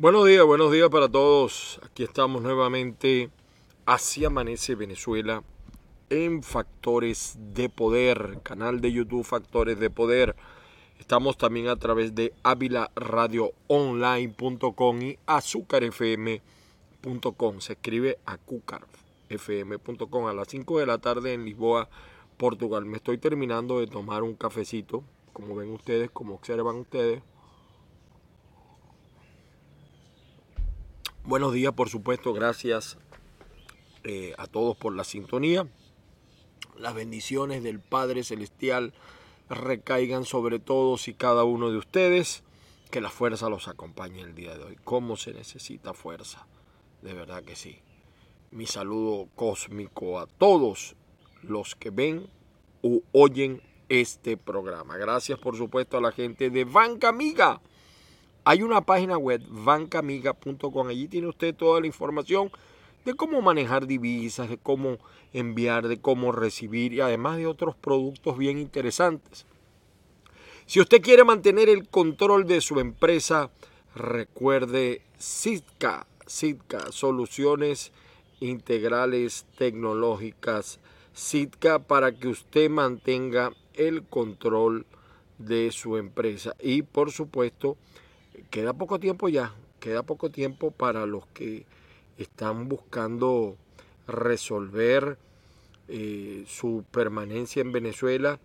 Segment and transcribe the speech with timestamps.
[0.00, 1.80] Buenos días, buenos días para todos.
[1.84, 3.30] Aquí estamos nuevamente.
[3.84, 5.42] Así amanece Venezuela
[6.08, 10.36] en Factores de Poder, canal de YouTube Factores de Poder.
[11.00, 17.58] Estamos también a través de avilaradioonline.com y azúcarfm.com.
[17.58, 21.88] Se escribe acucarfm.com a las 5 de la tarde en Lisboa,
[22.36, 22.84] Portugal.
[22.84, 27.20] Me estoy terminando de tomar un cafecito, como ven ustedes, como observan ustedes.
[31.28, 32.96] Buenos días, por supuesto, gracias
[34.02, 35.68] eh, a todos por la sintonía.
[36.78, 38.94] Las bendiciones del Padre Celestial
[39.50, 42.44] recaigan sobre todos y cada uno de ustedes.
[42.90, 44.78] Que la fuerza los acompañe el día de hoy.
[44.84, 46.46] ¿Cómo se necesita fuerza?
[47.02, 47.78] De verdad que sí.
[48.50, 50.96] Mi saludo cósmico a todos
[51.42, 52.26] los que ven
[52.80, 53.60] u oyen
[53.90, 54.96] este programa.
[54.96, 57.60] Gracias por supuesto a la gente de Banca Amiga
[58.48, 60.88] hay una página web, bancamiga.com.
[60.88, 62.50] Allí tiene usted toda la información
[63.04, 64.96] de cómo manejar divisas, de cómo
[65.34, 69.44] enviar, de cómo recibir y además de otros productos bien interesantes.
[70.64, 73.50] Si usted quiere mantener el control de su empresa,
[73.94, 77.92] recuerde Sitka, Sitka, Soluciones
[78.40, 80.80] Integrales Tecnológicas,
[81.12, 84.86] Sitka para que usted mantenga el control
[85.36, 87.76] de su empresa y por supuesto
[88.50, 91.64] queda poco tiempo ya, queda poco tiempo para los que
[92.18, 93.56] están buscando
[94.06, 95.16] resolver
[95.88, 98.38] eh, su permanencia en Venezuela,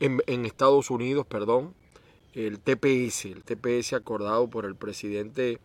[0.00, 1.74] en, Estados Unidos, perdón,
[2.34, 5.60] el TPS, el TPS acordado por el presidente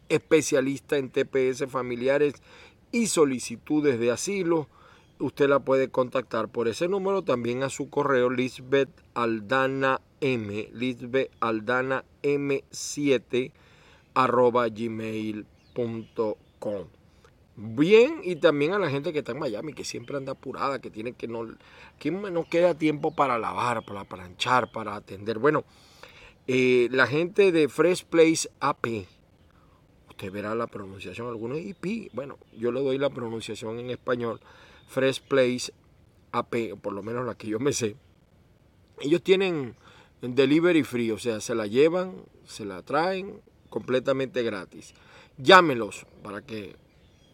[0.10, 2.34] Especialista en TPS familiares
[2.92, 4.68] y solicitudes de asilo.
[5.20, 11.30] Usted la puede contactar por ese número también a su correo Lisbeth Aldana M, Lisbeth
[11.40, 13.52] Aldana M7
[14.16, 15.46] arroba gmail.com
[17.56, 20.90] bien y también a la gente que está en Miami, que siempre anda apurada, que
[20.90, 21.48] tiene que no,
[22.00, 25.40] que no queda tiempo para lavar, para planchar, para atender.
[25.40, 25.64] Bueno,
[26.48, 29.06] eh, la gente de Fresh Place AP,
[30.10, 34.40] usted verá la pronunciación, algunos IP, bueno, yo le doy la pronunciación en español,
[34.88, 35.74] Fresh Place
[36.32, 37.96] AP, por lo menos la que yo me sé.
[39.00, 39.76] Ellos tienen
[40.22, 44.94] delivery free, o sea, se la llevan, se la traen completamente gratis.
[45.38, 46.76] Llámelos para que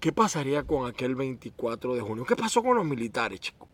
[0.00, 2.26] ¿Qué pasaría con aquel 24 de junio?
[2.26, 3.68] ¿Qué pasó con los militares, chicos?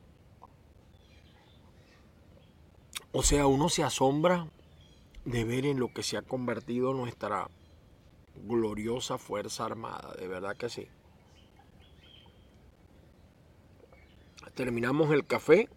[3.10, 4.48] O sea, uno se asombra
[5.24, 7.48] de ver en lo que se ha convertido nuestra
[8.44, 10.88] gloriosa Fuerza Armada, de verdad que sí.
[14.54, 15.68] Terminamos el café.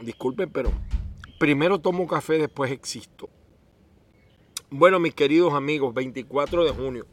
[0.00, 0.72] Disculpen, pero
[1.38, 3.28] primero tomo café, después existo.
[4.70, 7.06] Bueno, mis queridos amigos, 24 de junio.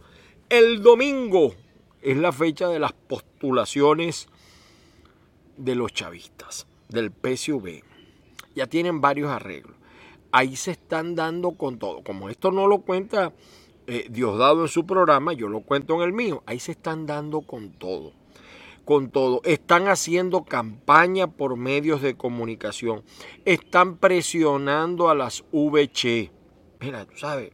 [0.50, 1.54] El domingo
[2.02, 4.30] es la fecha de las postulaciones
[5.58, 7.84] de los chavistas, del PSV.
[8.56, 9.77] Ya tienen varios arreglos
[10.32, 12.04] ahí se están dando con todo.
[12.04, 13.34] Como esto no lo cuenta
[13.90, 16.44] eh, Diosdado en su programa, yo lo cuento en el mío.
[16.46, 18.12] Ahí se están dando con todo.
[18.84, 19.42] Con todo.
[19.46, 23.04] Están haciendo campaña por medios de comunicación.
[23.46, 26.32] Están presionando a las VC.
[26.82, 27.52] Mira, tú sabes.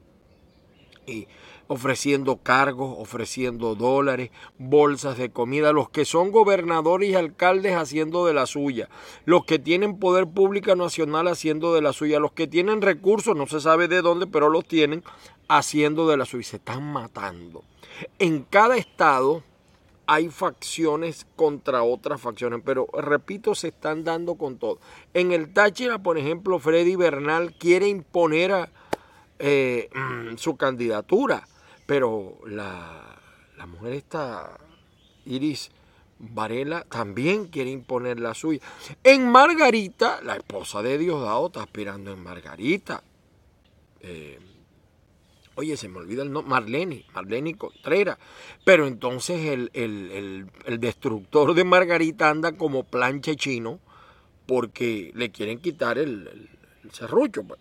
[1.74, 8.34] Ofreciendo cargos, ofreciendo dólares, bolsas de comida, los que son gobernadores y alcaldes haciendo de
[8.34, 8.90] la suya,
[9.26, 13.48] los que tienen poder público nacional haciendo de la suya, los que tienen recursos, no
[13.48, 15.04] se sabe de dónde, pero los tienen
[15.48, 17.64] haciendo de la suya, se están matando.
[18.20, 19.44] En cada estado
[20.06, 24.80] hay facciones contra otras facciones, pero repito, se están dando con todo.
[25.14, 28.70] En el Táchira, por ejemplo, Freddy Bernal quiere imponer a,
[29.40, 29.90] eh,
[30.38, 31.48] su candidatura
[31.86, 33.20] pero la,
[33.68, 34.58] mujer esta,
[35.26, 35.72] Iris
[36.20, 38.62] Varela, también quiere imponer la suya.
[39.04, 43.04] En Margarita, la esposa de Diosdado está aspirando en Margarita.
[44.00, 44.40] Eh,
[45.56, 48.18] Oye, se me olvida el nombre, Marlene, Marlene Contreras.
[48.66, 50.48] Pero entonces el,
[50.80, 53.80] destructor de Margarita anda como planche chino
[54.48, 56.50] porque le quieren quitar el,
[56.92, 57.44] serrucho.
[57.44, 57.60] Pues.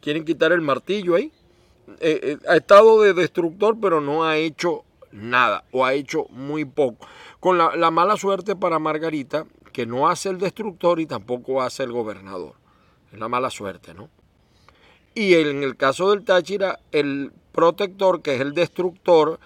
[0.00, 1.32] Quieren quitar el martillo ahí.
[2.00, 6.64] Eh, eh, ha estado de destructor, pero no ha hecho nada o ha hecho muy
[6.64, 7.06] poco.
[7.40, 11.82] Con la, la mala suerte para Margarita, que no hace el destructor y tampoco hace
[11.82, 12.54] el gobernador.
[13.12, 14.08] Es la mala suerte, ¿no?
[15.14, 19.38] Y en el caso del Táchira, el protector, que es el destructor,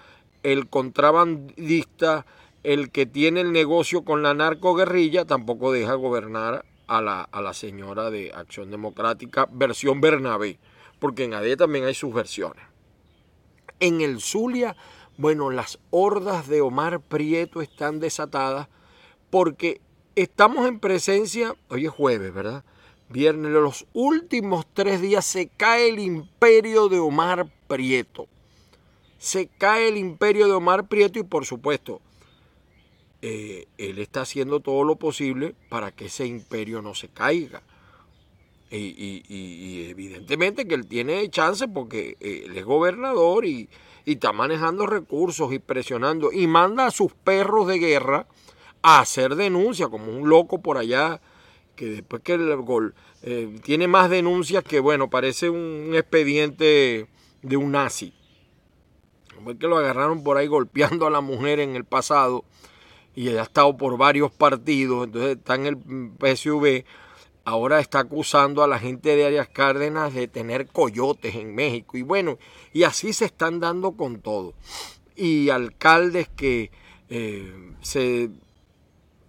[0.43, 2.25] el contrabandista,
[2.63, 7.53] el que tiene el negocio con la narcoguerrilla, tampoco deja gobernar a la, a la
[7.53, 10.57] señora de Acción Democrática, versión Bernabé,
[10.99, 12.63] porque en AD también hay sus versiones.
[13.79, 14.75] En el Zulia,
[15.17, 18.67] bueno, las hordas de Omar Prieto están desatadas
[19.29, 19.81] porque
[20.15, 22.63] estamos en presencia, hoy es jueves, ¿verdad?
[23.09, 28.27] viernes, los últimos tres días se cae el imperio de Omar Prieto.
[29.17, 32.01] Se cae el imperio de Omar Prieto y por supuesto,
[33.21, 37.63] eh, él está haciendo todo lo posible para que ese imperio no se caiga.
[38.69, 43.69] Y, evidentemente que él tiene chance porque eh, él es gobernador y,
[44.05, 48.25] está manejando recursos y presionando y manda a sus perros de guerra
[48.81, 51.19] a hacer denuncia como un loco por allá
[51.75, 57.07] que después que el gol eh, tiene más denuncias que, bueno, parece un expediente
[57.41, 58.13] de un nazi.
[59.43, 62.45] Fue que lo agarraron por ahí golpeando a la mujer en el pasado
[63.15, 65.77] y ha estado por varios partidos, entonces está en el
[66.19, 66.85] PSV,
[67.47, 71.97] ahora está acusando a la gente de Arias Cárdenas de tener coyotes en México.
[71.97, 72.37] Y bueno,
[72.73, 74.53] y así se están dando con todo.
[75.15, 76.71] Y alcaldes que
[77.07, 78.31] eh, se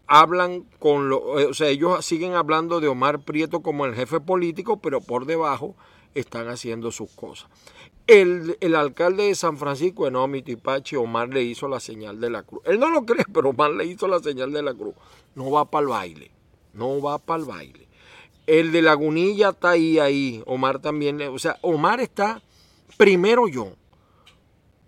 [0.09, 4.19] hablan con lo, eh, o sea, ellos siguen hablando de Omar Prieto como el jefe
[4.19, 5.77] político, pero por debajo
[6.17, 7.49] están haciendo sus cosas.
[8.09, 12.63] El, alcalde de San Francisco, Enomi Tipachi, Omar le hizo la señal de la cruz.
[12.65, 14.97] Él no lo cree, pero Omar le hizo la señal de la cruz.
[15.37, 16.31] No va para el baile,
[16.73, 17.88] no va para el baile.
[18.49, 20.43] El de Lagunilla está ahí, ahí.
[20.47, 22.41] Omar también, o sea, Omar está
[22.97, 23.75] primero yo.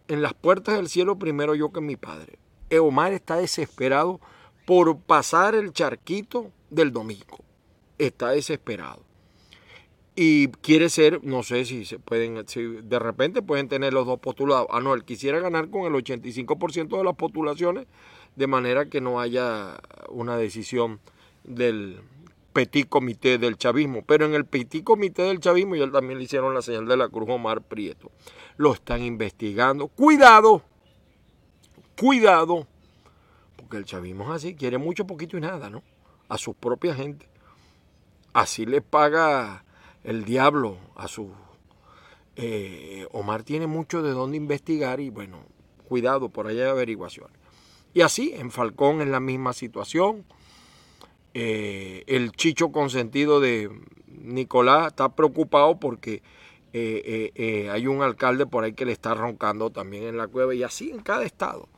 [0.09, 2.39] En las puertas del cielo primero yo que mi padre.
[2.71, 4.19] Eh, Omar está desesperado
[4.65, 7.45] por pasar el charquito del domingo.
[7.99, 9.05] Está desesperado.
[10.17, 14.21] Y quiere ser, no sé si se pueden, si de repente pueden tener los dos
[14.21, 14.69] postulados.
[14.71, 17.87] Ah, no, él quisiera ganar con el 85% de las postulaciones,
[18.37, 19.79] de manera que no haya
[20.09, 20.99] una decisión
[21.45, 22.01] del
[22.53, 24.03] petit comité del chavismo.
[24.07, 27.09] Pero en el petit comité del chavismo ya también le hicieron la señal de la
[27.09, 28.11] Cruz Omar Prieto.
[28.57, 29.89] Lo están investigando.
[29.89, 30.63] Cuidado,
[31.99, 32.67] cuidado
[33.61, 35.85] porque el chavismo es así, quiere mucho, poquito y nada, ¿no?
[36.29, 37.29] A su propia gente.
[38.33, 39.65] Así le paga
[40.03, 41.31] el diablo a su...
[42.35, 45.45] Eh, Omar tiene mucho de dónde investigar y bueno,
[45.89, 47.37] cuidado, por allá hay averiguaciones.
[47.93, 50.25] Y así, en Falcón es la misma situación.
[51.35, 53.71] Eh, el chicho consentido de
[54.07, 56.23] Nicolás está preocupado porque
[56.73, 60.63] eh, hay un alcalde por ahí que le está roncando también en la cueva y
[60.63, 61.69] así en cada estado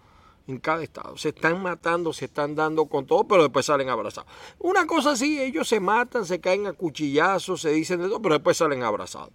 [0.46, 1.16] en cada estado.
[1.16, 4.30] Se están matando, se están dando con todo, pero después salen abrazados.
[4.58, 8.34] Una cosa así, ellos se matan, se caen a cuchillazos, se dicen de todo, pero
[8.34, 9.30] después salen abrazados.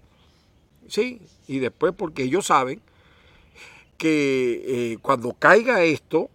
[0.88, 2.82] Sí, y después porque ellos saben
[3.98, 6.30] que eh, cuando caiga esto,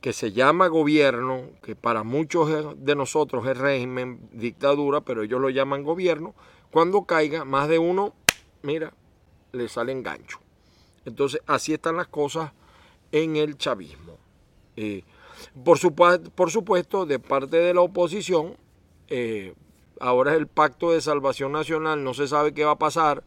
[0.00, 5.50] que se llama gobierno, que para muchos de nosotros es régimen, dictadura, pero ellos lo
[5.50, 6.34] llaman gobierno,
[6.70, 8.14] cuando caiga, más de uno,
[8.62, 8.92] mira,
[9.52, 10.38] le sale engancho.
[11.04, 12.52] Entonces, así están las cosas
[13.10, 14.18] en el chavismo.
[14.76, 15.02] Eh,
[15.64, 15.78] por,
[16.32, 18.56] por, supuesto, de parte de la oposición,
[19.08, 19.54] eh,
[19.98, 23.24] ahora es el Pacto de Salvación Nacional, no se sabe qué va a pasar.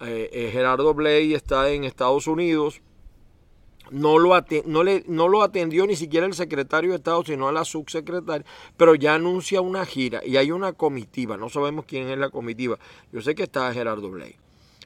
[0.00, 2.82] Eh, Gerardo Bley está en Estados Unidos,
[3.90, 4.34] no lo,
[4.66, 8.46] no, le, no lo atendió ni siquiera el secretario de Estado, sino a la subsecretaria,
[8.76, 12.78] pero ya anuncia una gira y hay una comitiva, no sabemos quién es la comitiva.
[13.12, 14.36] Yo sé que está Gerardo Bley.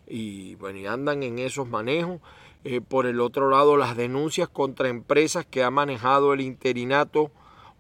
[0.07, 2.21] Y bueno, y andan en esos manejos.
[2.65, 7.31] Eh, por el otro lado, las denuncias contra empresas que ha manejado el interinato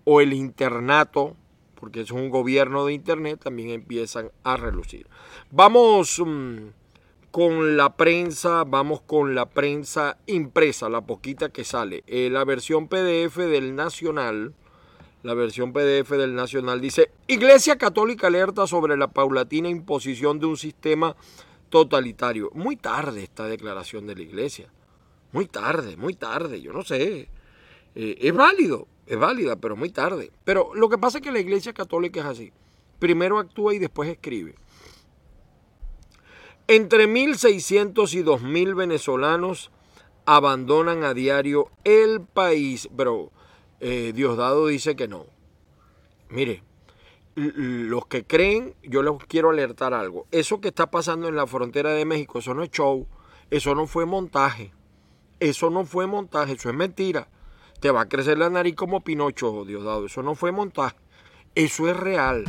[0.04, 1.34] o el internato,
[1.74, 5.06] porque es un gobierno de Internet, también empiezan a relucir.
[5.50, 6.68] Vamos mm,
[7.30, 12.02] con la prensa, vamos con la prensa impresa, la poquita que sale.
[12.06, 14.54] Eh, la versión PDF del Nacional,
[15.22, 20.56] la versión PDF del Nacional dice, Iglesia Católica alerta sobre la paulatina imposición de un
[20.56, 21.16] sistema
[21.68, 22.50] totalitario.
[22.54, 24.68] Muy tarde esta declaración de la iglesia.
[25.32, 27.28] Muy tarde, muy tarde, yo no sé.
[27.94, 30.30] Eh, es válido, es válida, pero muy tarde.
[30.44, 32.52] Pero lo que pasa es que la iglesia católica es así.
[32.98, 34.54] Primero actúa y después escribe.
[36.70, 39.70] Entre 1.600 y 2.000 venezolanos
[40.26, 43.32] abandonan a diario el país, pero
[43.80, 45.24] eh, Diosdado dice que no.
[46.28, 46.62] Mire,
[47.36, 50.26] los que creen, yo les quiero alertar algo.
[50.30, 53.06] Eso que está pasando en la frontera de México, eso no es show,
[53.50, 54.74] eso no fue montaje.
[55.40, 57.28] Eso no fue montaje, eso es mentira.
[57.80, 60.04] Te va a crecer la nariz como Pinocho, Diosdado.
[60.04, 60.98] Eso no fue montaje.
[61.54, 62.44] Eso es real.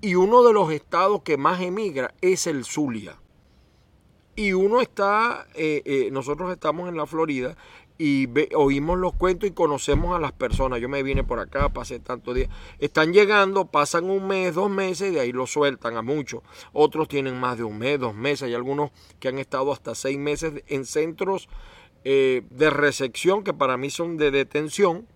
[0.00, 3.18] Y uno de los estados que más emigra es el Zulia.
[4.34, 7.56] Y uno está, eh, eh, nosotros estamos en la Florida
[7.98, 10.80] y oímos los cuentos y conocemos a las personas.
[10.80, 12.48] Yo me vine por acá, pasé tantos días.
[12.78, 16.42] Están llegando, pasan un mes, dos meses y de ahí lo sueltan a muchos.
[16.72, 18.44] Otros tienen más de un mes, dos meses.
[18.44, 21.48] Hay algunos que han estado hasta seis meses en centros
[22.04, 25.06] eh, de recepción que para mí son de detención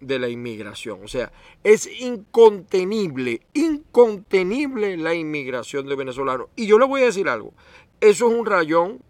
[0.00, 1.00] de la inmigración.
[1.04, 6.48] O sea, es incontenible, incontenible la inmigración de venezolanos.
[6.56, 7.52] Y yo le voy a decir algo,
[8.00, 9.02] eso es un rayón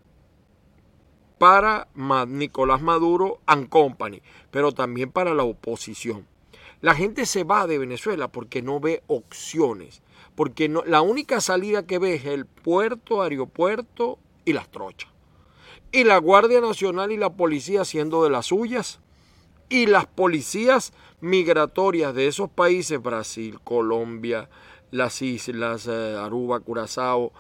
[1.39, 1.89] para
[2.27, 6.27] Nicolás Maduro and Company, pero también para la oposición.
[6.81, 10.03] La gente se va de Venezuela porque no ve opciones,
[10.35, 15.11] porque la única salida que ve es el puerto, aeropuerto y las trochas.
[15.93, 19.01] Y la Guardia Nacional y la policía haciendo de las suyas,
[19.69, 24.49] y las policías migratorias de esos países, Brasil, Colombia,
[24.91, 27.33] las islas, eh, Aruba, Curazao,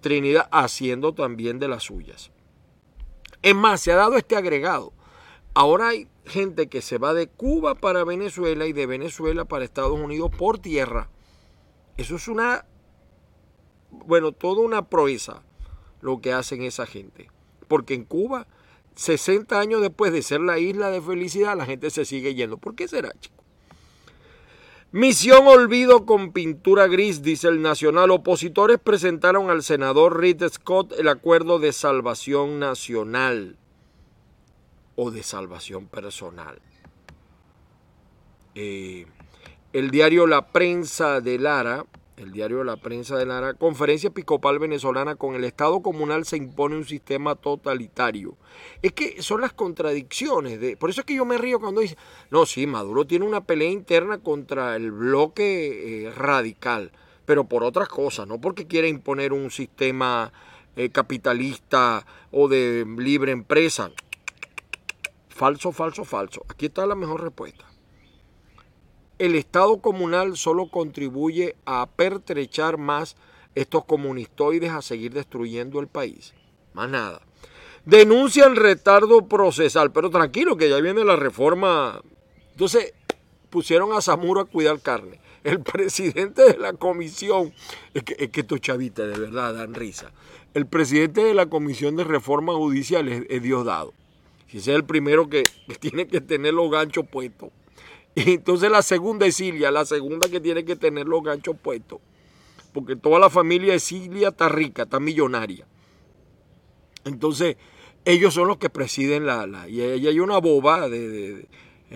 [0.00, 2.30] Trinidad, haciendo también de las suyas.
[3.42, 4.92] Es más, se ha dado este agregado.
[5.54, 9.98] Ahora hay gente que se va de Cuba para Venezuela y de Venezuela para Estados
[9.98, 11.08] Unidos por tierra.
[11.96, 12.66] Eso es una,
[13.90, 15.42] bueno, toda una proeza
[16.00, 17.30] lo que hacen esa gente.
[17.68, 18.46] Porque en Cuba,
[18.96, 22.58] 60 años después de ser la isla de felicidad, la gente se sigue yendo.
[22.58, 23.12] ¿Por qué será?
[24.96, 28.10] Misión Olvido con pintura gris, dice el Nacional.
[28.10, 33.58] Opositores presentaron al senador Reed Scott el acuerdo de salvación nacional
[34.94, 36.58] o de salvación personal.
[38.54, 39.04] Eh,
[39.74, 41.84] el diario La Prensa de Lara
[42.16, 46.76] el diario La Prensa de la Conferencia Episcopal Venezolana, con el Estado comunal se impone
[46.76, 48.36] un sistema totalitario.
[48.82, 50.60] Es que son las contradicciones.
[50.60, 51.96] De, por eso es que yo me río cuando dice,
[52.30, 56.90] no, sí, Maduro tiene una pelea interna contra el bloque eh, radical,
[57.26, 60.32] pero por otras cosas, no porque quiere imponer un sistema
[60.76, 63.90] eh, capitalista o de libre empresa.
[65.28, 66.46] Falso, falso, falso.
[66.48, 67.75] Aquí está la mejor respuesta
[69.18, 73.16] el Estado comunal solo contribuye a pertrechar más
[73.54, 76.34] estos comunistoides a seguir destruyendo el país.
[76.74, 77.22] Más nada.
[77.86, 82.02] Denuncia el retardo procesal, pero tranquilo que ya viene la reforma.
[82.50, 82.92] Entonces
[83.48, 85.20] pusieron a Zamuro a cuidar carne.
[85.44, 87.54] El presidente de la comisión,
[87.94, 90.12] es que, es estos chavitas de verdad dan risa.
[90.52, 93.94] El presidente de la comisión de reforma judicial es, Diosdado.
[94.48, 97.50] Si es el primero que, que tiene que tener los ganchos puestos.
[98.24, 102.00] Entonces la segunda es Silvia, la segunda que tiene que tener los ganchos puestos.
[102.72, 105.66] Porque toda la familia de Silvia está rica, está millonaria.
[107.04, 107.56] Entonces,
[108.04, 109.46] ellos son los que presiden la...
[109.46, 111.46] la y hay una boba de,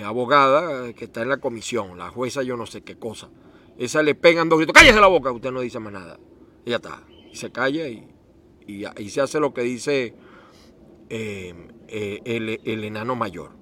[0.04, 3.30] abogada que está en la comisión, la jueza yo no sé qué cosa.
[3.78, 6.18] Esa le pegan dos gritos, cállese la boca, usted no dice más nada.
[6.66, 7.02] Y ya está.
[7.32, 10.14] Y se calla y, se hace lo que dice
[11.08, 11.54] eh,
[11.88, 13.59] eh, el enano mayor.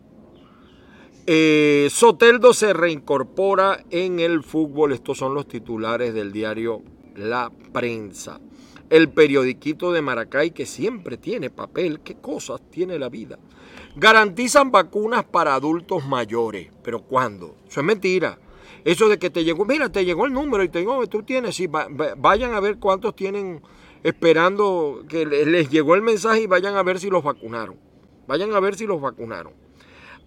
[1.30, 4.94] Eh, Soteldo se reincorpora en el fútbol.
[4.94, 6.80] Estos son los titulares del diario
[7.16, 8.40] La Prensa.
[8.88, 12.00] El periodiquito de Maracay que siempre tiene papel.
[12.00, 13.38] ¿Qué cosas tiene la vida?
[13.94, 16.70] Garantizan vacunas para adultos mayores.
[16.82, 17.56] ¿Pero cuándo?
[17.68, 18.38] Eso es mentira.
[18.86, 21.56] Eso de que te llegó, mira, te llegó el número y te digo, tú tienes,
[21.56, 23.60] sí, vayan a ver cuántos tienen
[24.02, 27.76] esperando que les llegó el mensaje y vayan a ver si los vacunaron.
[28.26, 29.67] Vayan a ver si los vacunaron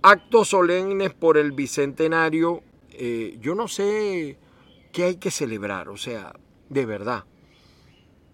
[0.01, 4.37] actos solemnes por el bicentenario, eh, yo no sé
[4.91, 6.33] qué hay que celebrar, o sea,
[6.69, 7.25] de verdad.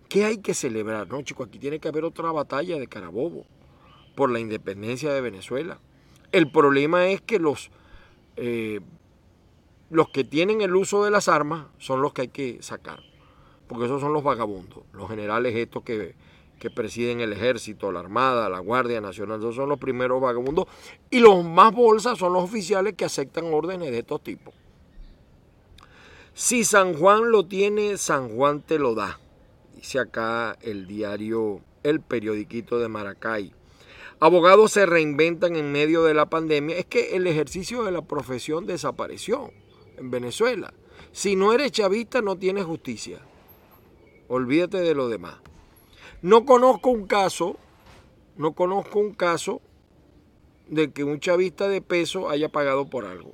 [0.09, 1.07] ¿Qué hay que celebrar?
[1.09, 3.45] No, chicos, aquí tiene que haber otra batalla de Carabobo
[4.15, 5.79] por la independencia de Venezuela.
[6.31, 7.71] El problema es que los,
[8.37, 8.79] eh,
[9.89, 13.01] los que tienen el uso de las armas son los que hay que sacar,
[13.67, 16.15] porque esos son los vagabundos, los generales estos que
[16.59, 20.65] que presiden el ejército, la armada, la Guardia Nacional, esos son los primeros vagabundos.
[21.09, 24.53] Y los más bolsas son los oficiales que aceptan órdenes de estos tipos.
[26.33, 29.19] Si San Juan lo tiene, San Juan te lo da.
[29.75, 33.53] Dice acá el diario El Periodiquito de Maracay.
[34.19, 36.77] Abogados se reinventan en medio de la pandemia.
[36.77, 39.51] Es que el ejercicio de la profesión desapareció
[39.97, 40.73] en Venezuela.
[41.11, 43.19] Si no eres chavista, no tienes justicia.
[44.27, 45.35] Olvídate de lo demás.
[46.21, 47.57] No conozco un caso,
[48.37, 49.61] no conozco un caso
[50.67, 53.33] de que un chavista de peso haya pagado por algo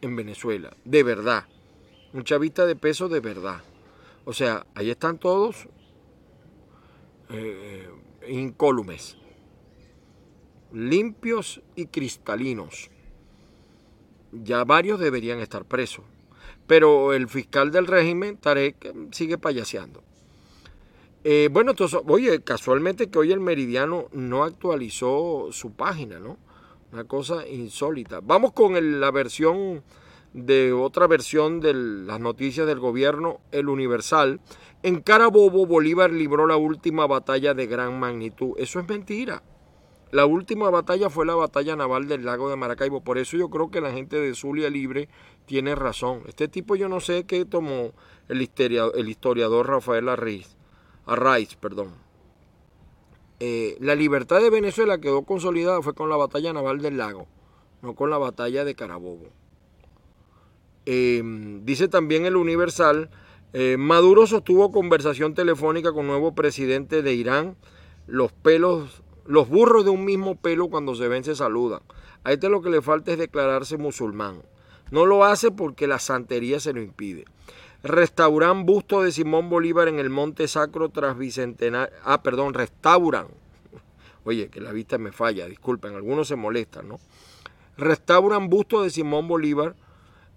[0.00, 1.46] en Venezuela, de verdad.
[2.12, 3.62] Un chavista de peso de verdad.
[4.24, 5.66] O sea, ahí están todos
[7.28, 7.88] eh,
[8.28, 9.16] incólumes,
[10.72, 12.90] limpios y cristalinos.
[14.32, 16.04] Ya varios deberían estar presos.
[16.68, 20.04] Pero el fiscal del régimen, Tarek, sigue payaseando.
[21.22, 26.38] Eh, bueno, entonces, oye, casualmente que hoy el Meridiano no actualizó su página, ¿no?
[26.92, 28.20] Una cosa insólita.
[28.22, 29.82] Vamos con la versión
[30.32, 34.40] de otra versión de las noticias del gobierno, el Universal.
[34.82, 38.54] En Carabobo, Bolívar libró la última batalla de gran magnitud.
[38.56, 39.42] Eso es mentira.
[40.12, 43.02] La última batalla fue la batalla naval del lago de Maracaibo.
[43.02, 45.08] Por eso yo creo que la gente de Zulia Libre
[45.46, 46.22] tiene razón.
[46.26, 47.92] Este tipo yo no sé qué tomó
[48.28, 49.66] el historiador, el historiador
[51.10, 51.48] Arraiz.
[51.50, 51.94] Arraiz perdón.
[53.40, 57.26] Eh, la libertad de Venezuela quedó consolidada fue con la batalla naval del lago,
[57.82, 59.28] no con la batalla de Carabobo.
[60.86, 61.22] Eh,
[61.62, 63.10] dice también el Universal,
[63.52, 67.56] eh, Maduro sostuvo conversación telefónica con nuevo presidente de Irán.
[68.06, 71.80] Los pelos los burros de un mismo pelo cuando se ven se saludan.
[72.24, 74.42] A este lo que le falta es declararse musulmán.
[74.90, 77.24] No lo hace porque la santería se lo impide.
[77.82, 81.94] Restauran busto de Simón Bolívar en el Monte Sacro tras Bicentenario.
[82.04, 83.28] Ah, perdón, restauran.
[84.24, 87.00] Oye, que la vista me falla, disculpen, algunos se molestan, ¿no?
[87.78, 89.74] Restauran busto de Simón Bolívar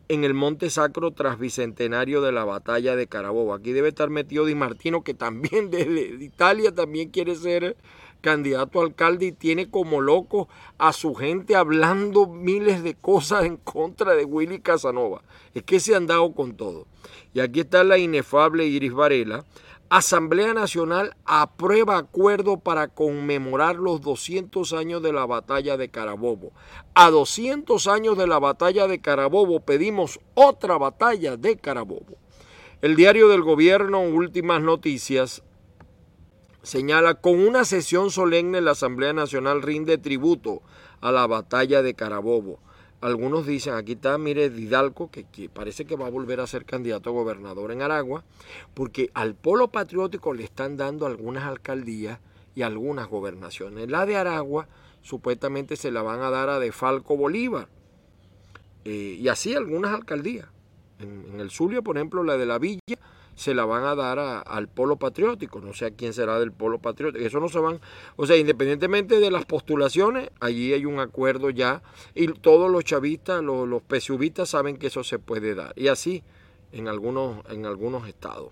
[0.08, 3.54] en el Monte Sacro tras Bicentenario de la batalla de Carabobo.
[3.54, 7.76] Aquí debe estar metido Di Martino, que también desde Italia también quiere ser
[8.24, 13.58] candidato a alcalde y tiene como loco a su gente hablando miles de cosas en
[13.58, 15.22] contra de Willy Casanova.
[15.54, 16.88] Es que se han dado con todo.
[17.34, 19.46] Y aquí está la inefable Iris Varela.
[19.90, 26.54] Asamblea Nacional aprueba acuerdo para conmemorar los 200 años de la batalla de Carabobo.
[26.96, 32.18] A 200 años de la batalla de Carabobo pedimos otra batalla de Carabobo.
[32.82, 35.44] El diario del gobierno, últimas noticias,
[36.64, 40.62] señala, con una sesión solemne la Asamblea Nacional rinde tributo
[41.02, 42.60] a la batalla de Carabobo.
[43.02, 47.10] Algunos dicen, aquí está, mire, Didalco, que, parece que va a volver a ser candidato
[47.10, 48.24] a gobernador en Aragua,
[48.74, 52.20] porque al polo patriótico le están dando algunas alcaldías
[52.56, 53.90] y algunas gobernaciones.
[53.90, 54.70] La de Aragua
[55.02, 57.68] supuestamente se la van a dar a De Falco Bolívar.
[58.86, 60.48] Eh, y así algunas alcaldías.
[61.00, 62.80] En, en el Zulia, por ejemplo, la de la Villa
[63.36, 66.80] se la van a dar al polo patriótico, no sé a quién será del polo
[66.80, 67.80] patriótico, eso no se van,
[68.16, 71.82] o sea, independientemente de las postulaciones, allí hay un acuerdo ya
[72.14, 73.82] y todos los chavistas, los, los
[74.46, 76.24] saben que eso se puede dar y así
[76.72, 78.52] en algunos, en algunos estados.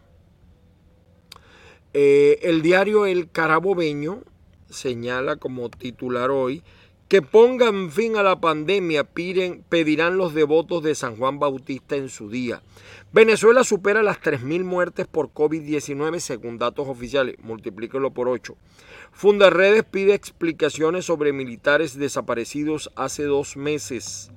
[1.94, 4.22] Eh, el diario El Carabobeño
[4.70, 6.64] señala como titular hoy
[7.12, 12.08] que pongan fin a la pandemia, piden, pedirán los devotos de San Juan Bautista en
[12.08, 12.64] su día.
[13.12, 18.56] Venezuela supera las 3.000 muertes por COVID-19 según datos oficiales, multiplíquelo por 8.
[19.12, 24.32] Fundaredes pide explicaciones sobre militares desaparecidos hace dos meses.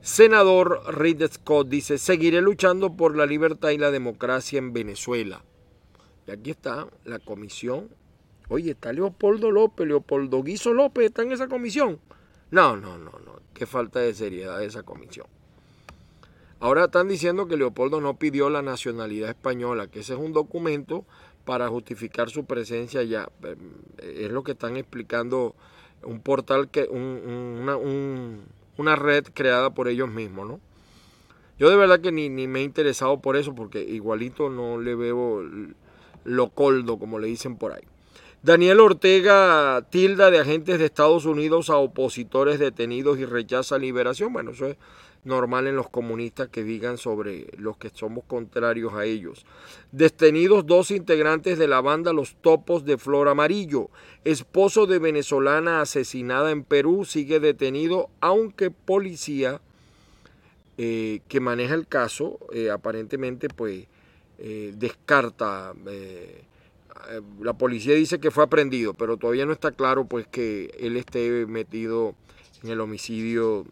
[0.00, 5.44] Senador Reed Scott dice, seguiré luchando por la libertad y la democracia en Venezuela.
[6.26, 7.88] Y aquí está la comisión
[8.48, 11.98] Oye, está Leopoldo López, Leopoldo Guiso López está en esa comisión.
[12.50, 13.40] No, no, no, no.
[13.52, 15.26] Qué falta de seriedad esa comisión.
[16.60, 21.04] Ahora están diciendo que Leopoldo no pidió la nacionalidad española, que ese es un documento
[21.44, 23.28] para justificar su presencia allá.
[23.44, 23.58] Em,
[23.98, 25.54] es lo que están explicando
[26.02, 30.60] un portal, que una, una, red creada por ellos mismos, ¿no?
[31.58, 34.94] Yo de verdad que ni, ni me he interesado por eso, porque igualito no le
[34.94, 35.42] veo
[36.24, 37.82] lo coldo, como le dicen por ahí.
[38.42, 44.32] Daniel Ortega tilda de agentes de Estados Unidos a opositores detenidos y rechaza liberación.
[44.32, 44.76] Bueno, eso es
[45.24, 49.44] normal en los comunistas que digan sobre los que somos contrarios a ellos.
[49.90, 53.90] Detenidos dos integrantes de la banda Los Topos de Flor Amarillo.
[54.24, 59.60] Esposo de venezolana asesinada en Perú sigue detenido, aunque policía
[60.76, 63.86] eh, que maneja el caso eh, aparentemente pues
[64.38, 65.74] eh, descarta
[67.40, 71.46] la policía dice que fue aprendido, pero todavía no está claro pues que él esté
[71.46, 72.14] metido
[72.62, 73.66] en el homicidio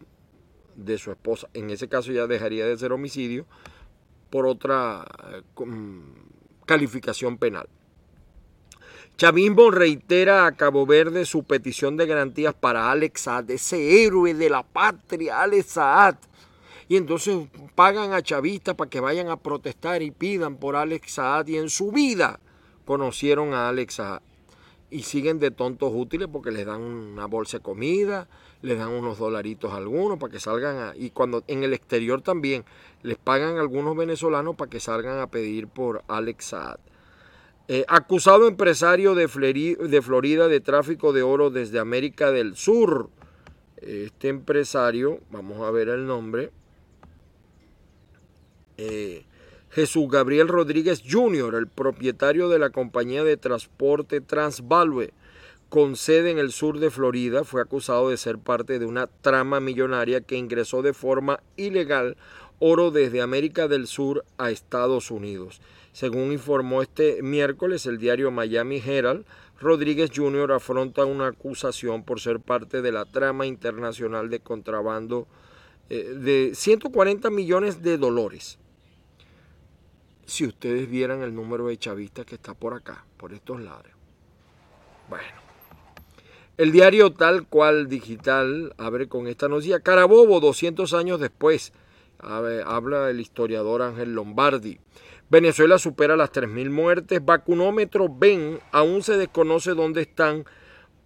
[0.75, 1.49] de su esposa.
[1.53, 3.45] En ese caso ya dejaría de ser homicidio
[4.29, 5.41] por otra eh,
[6.65, 7.67] calificación penal.
[9.17, 14.49] Chavismo reitera a Cabo Verde su petición de garantías para Alex Saad, ese héroe de
[14.49, 16.15] la patria, Alex Saad.
[16.87, 21.47] Y entonces pagan a chavistas para que vayan a protestar y pidan por Alex Saad
[21.47, 22.39] y en su vida
[22.87, 24.01] conocieron a Alex
[24.89, 28.29] y siguen de tontos útiles porque les dan una bolsa de comida,
[28.61, 32.21] les dan unos dolaritos a algunos para que salgan a, y cuando en el exterior
[32.21, 32.63] también
[33.03, 36.79] les pagan a algunos venezolanos para que salgan a pedir por Alex Saad.
[37.67, 43.09] Eh, acusado empresario de, de Florida de tráfico de oro desde América del Sur.
[43.81, 46.51] Este empresario, vamos a ver el nombre,
[48.77, 49.25] eh,
[49.77, 55.11] Jesús Gabriel Rodríguez Jr., el propietario de la compañía de transporte Transvalue,
[55.69, 59.59] con sede en el sur de Florida, fue acusado de ser parte de una trama
[59.59, 62.17] millonaria que ingresó de forma ilegal
[62.57, 65.61] oro desde América del Sur a Estados Unidos.
[65.91, 69.25] Según informó este miércoles el diario Miami Herald,
[69.61, 70.53] Rodríguez Jr.
[70.53, 75.27] afronta una acusación por ser parte de la trama internacional de contrabando
[75.91, 78.57] eh, de 140 millones de dólares
[80.27, 83.91] si ustedes vieran el número de chavistas que está por acá, por estos lados.
[85.09, 85.25] Bueno.
[86.57, 89.79] El diario tal cual digital abre con esta noticia.
[89.79, 91.71] Carabobo, 200 años después,
[92.19, 94.79] habla el historiador Ángel Lombardi.
[95.29, 97.23] Venezuela supera las 3.000 muertes.
[97.23, 100.45] Vacunómetro ven, aún se desconoce dónde están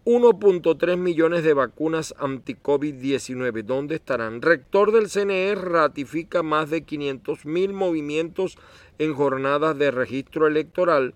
[0.03, 3.63] 1.3 millones de vacunas anti-COVID-19.
[3.63, 4.41] ¿Dónde estarán?
[4.41, 8.57] Rector del CNE ratifica más de 500 mil movimientos
[8.97, 11.13] en jornadas de registro electoral.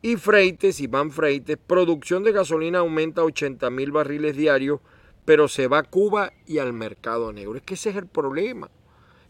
[0.00, 4.78] Y Freites, Iván Freites, producción de gasolina aumenta a 80 mil barriles diarios,
[5.24, 7.56] pero se va a Cuba y al mercado negro.
[7.56, 8.70] Es que ese es el problema.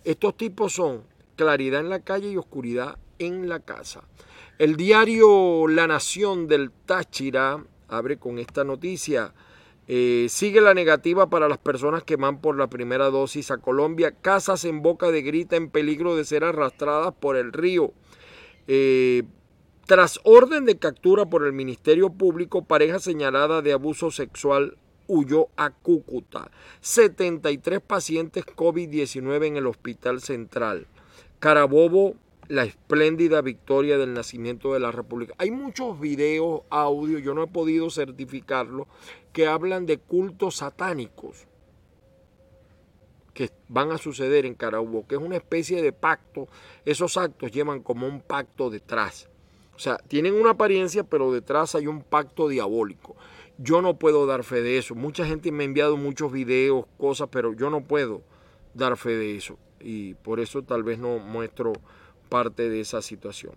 [0.04, 1.04] Estos tipos son
[1.36, 4.02] claridad en la calle y oscuridad en la casa.
[4.58, 9.34] El diario La Nación del Táchira abre con esta noticia.
[9.88, 14.12] Eh, sigue la negativa para las personas que van por la primera dosis a Colombia.
[14.12, 17.92] Casas en boca de grita en peligro de ser arrastradas por el río.
[18.68, 19.24] Eh,
[19.86, 24.76] tras orden de captura por el Ministerio Público, pareja señalada de abuso sexual
[25.08, 26.52] huyó a Cúcuta.
[26.80, 30.86] 73 pacientes COVID-19 en el Hospital Central.
[31.40, 32.14] Carabobo
[32.50, 35.34] la espléndida victoria del nacimiento de la República.
[35.38, 38.88] Hay muchos videos, audio, yo no he podido certificarlo,
[39.32, 41.46] que hablan de cultos satánicos
[43.34, 46.48] que van a suceder en Carabobo, que es una especie de pacto.
[46.84, 49.30] Esos actos llevan como un pacto detrás.
[49.76, 53.14] O sea, tienen una apariencia, pero detrás hay un pacto diabólico.
[53.58, 54.96] Yo no puedo dar fe de eso.
[54.96, 58.22] Mucha gente me ha enviado muchos videos, cosas, pero yo no puedo
[58.74, 59.56] dar fe de eso.
[59.78, 61.74] Y por eso tal vez no muestro
[62.30, 63.52] parte de esa situación.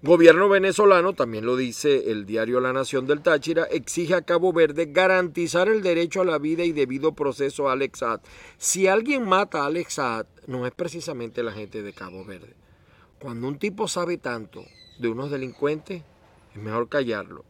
[0.00, 4.86] Gobierno venezolano, también lo dice el diario La Nación del Táchira, exige a Cabo Verde
[4.92, 8.20] garantizar el derecho a la vida y debido proceso a Alex Saad.
[8.58, 12.54] Si alguien mata a Alex Saad, no es precisamente la gente de Cabo Verde.
[13.18, 14.64] Cuando un tipo sabe tanto
[15.00, 16.04] de unos delincuentes,
[16.54, 17.44] es mejor callarlo.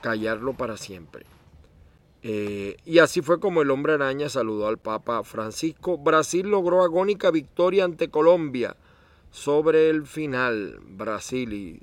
[0.00, 1.26] Callarlo para siempre.
[2.26, 5.98] Eh, y así fue como el hombre araña saludó al Papa Francisco.
[5.98, 8.78] Brasil logró agónica victoria ante Colombia
[9.30, 10.80] sobre el final.
[10.86, 11.82] Brasil y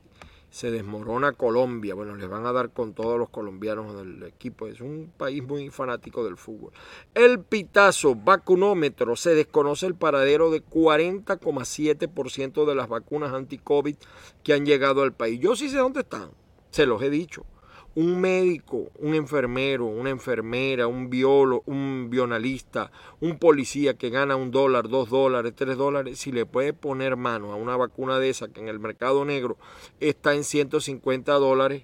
[0.49, 1.93] se desmorona Colombia.
[1.93, 4.65] Bueno, les van a dar con todos los colombianos del equipo.
[4.65, 6.71] Es un país muy fanático del fútbol.
[7.13, 9.15] El pitazo vacunómetro.
[9.15, 13.95] Se desconoce el paradero de 40,7% de las vacunas anti-COVID
[14.43, 15.39] que han llegado al país.
[15.39, 16.31] Yo sí sé dónde están.
[16.71, 17.45] Se los he dicho
[17.93, 24.51] un médico, un enfermero, una enfermera, un biólogo, un bionalista, un policía que gana un
[24.51, 28.47] dólar, dos dólares, tres dólares, si le puede poner mano a una vacuna de esa
[28.47, 29.57] que en el mercado negro
[29.99, 31.83] está en 150 dólares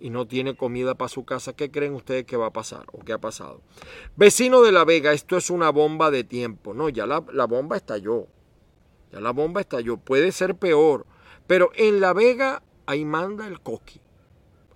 [0.00, 3.00] y no tiene comida para su casa, ¿qué creen ustedes que va a pasar o
[3.00, 3.62] qué ha pasado?
[4.16, 6.74] Vecino de La Vega, esto es una bomba de tiempo.
[6.74, 8.26] No, ya la, la bomba estalló.
[9.12, 9.98] Ya la bomba estalló.
[9.98, 11.04] Puede ser peor.
[11.46, 14.00] Pero en La Vega ahí manda el coqui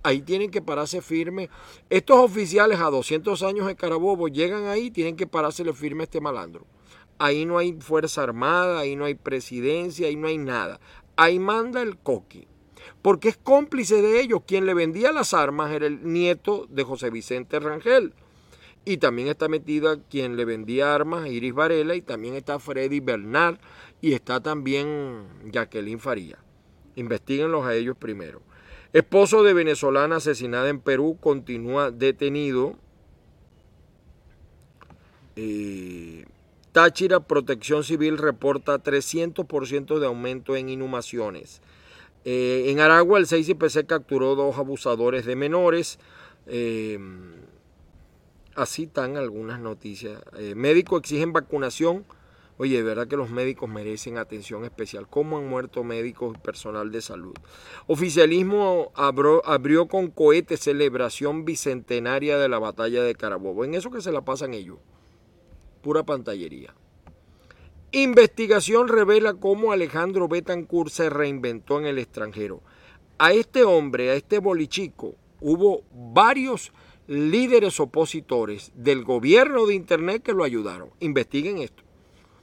[0.05, 1.51] ahí tienen que pararse firme.
[1.90, 6.21] Estos oficiales a 200 años de Carabobo llegan ahí, tienen que parársele firme a este
[6.21, 6.64] malandro.
[7.19, 10.79] Ahí no hay Fuerza Armada, ahí no hay presidencia, ahí no hay nada.
[11.17, 12.47] Ahí manda el coqui.
[13.03, 14.43] Porque es cómplice de ellos.
[14.47, 18.14] Quien le vendía las armas era el nieto de José Vicente Rangel.
[18.85, 23.59] Y también está metida quien le vendía armas, Iris Varela, y también está Freddy Bernard,
[24.03, 26.38] y está también Jacqueline Faría.
[26.95, 28.43] Investíguenlos a ellos primero.
[28.95, 32.77] Esposo de venezolana asesinada en Perú continúa detenido.
[35.35, 36.27] Eh,
[36.71, 41.61] Táchira Protección Civil reporta 300% de aumento en inhumaciones.
[42.25, 45.99] Eh, en Aragua el 6IPC capturó dos abusadores de menores.
[46.47, 47.01] Eh,
[48.55, 50.23] así están algunas noticias.
[50.55, 52.05] médicos exigen vacunación
[52.57, 55.09] Oye, de verdad que los médicos merecen atención especial.
[55.09, 57.35] ¿Cómo han muerto médicos y personal de salud?
[57.88, 63.64] Oficialismo abrió, con cohete celebración bicentenaria de la batalla de Carabobo.
[63.64, 64.79] En eso que se la pasan ellos.
[65.83, 66.75] Pura pantallería.
[67.90, 72.62] Investigación revela cómo Alejandro Betancourt se reinventó en el extranjero.
[73.19, 76.73] A este hombre, a este bolichico, hubo varios
[77.07, 80.90] líderes opositores del gobierno de Internet que lo ayudaron.
[81.01, 81.84] Investiguen esto.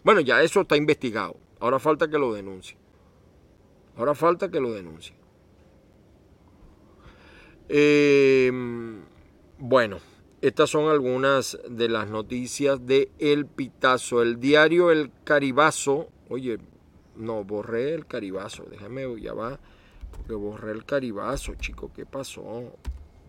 [0.03, 1.37] Bueno, ya eso está investigado.
[1.59, 2.77] Ahora falta que lo denuncie.
[3.95, 5.15] Ahora falta que lo denuncie.
[7.69, 9.01] Em,
[9.59, 9.99] bueno,
[10.41, 14.23] estas son algunas de las noticias de El Pitazo.
[14.23, 16.09] El diario El Caribazo.
[16.29, 16.57] Oye,
[17.15, 18.65] no, borré el Caribazo.
[18.69, 19.59] Déjame, ya va.
[20.11, 21.91] Porque borré el Caribazo, chico.
[21.93, 22.73] ¿Qué pasó?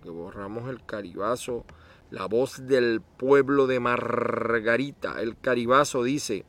[0.02, 1.66] Que borramos el Caribazo.
[2.10, 5.20] La voz del pueblo de Margarita.
[5.20, 6.46] El Caribazo dice.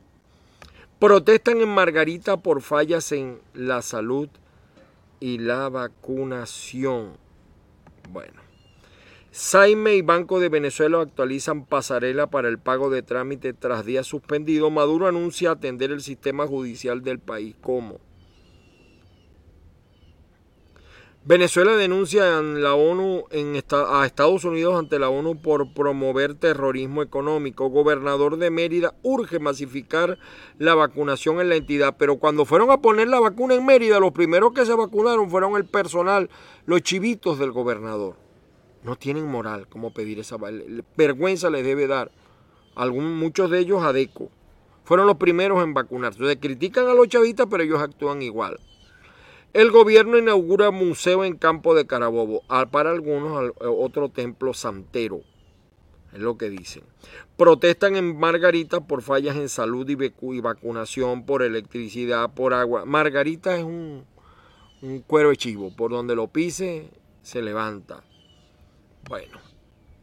[1.03, 4.29] Protestan en Margarita por fallas en la salud
[5.19, 7.17] y la vacunación.
[8.09, 8.41] Bueno.
[9.29, 14.69] Saime y Banco de Venezuela actualizan pasarela para el pago de trámite tras días suspendido.
[14.69, 17.53] Maduro anuncia atender el sistema judicial del país.
[17.59, 17.99] ¿Cómo?
[21.25, 27.01] Venezuela denuncia en la ONU en a Estados Unidos ante la ONU por promover terrorismo
[27.01, 27.69] económico.
[27.69, 30.19] Gobernador de Mérida urge masificar
[30.57, 34.11] la vacunación en la entidad, pero cuando fueron a poner la vacuna en Mérida, los
[34.11, 36.29] primeros que se vacunaron fueron el personal,
[36.65, 38.17] los chivitos del gobernador.
[38.83, 40.35] No tienen moral como pedir esa
[40.97, 42.11] vergüenza les debe dar.
[42.75, 44.29] Muchos de ellos adeco.
[44.83, 46.17] Fueron los primeros en vacunarse.
[46.17, 48.59] Entonces critican a los chavistas, pero ellos actúan igual.
[49.53, 55.21] El gobierno inaugura museo en Campo de Carabobo, para algunos otro templo santero,
[56.11, 56.81] es lo que dicen.
[57.37, 62.85] Protestan en Margarita por fallas en salud y vacunación, por electricidad, por agua.
[62.85, 64.05] Margarita es un,
[65.05, 66.89] cuero de chivo, por donde lo pise
[67.21, 68.03] se levanta.
[69.07, 69.37] Bueno,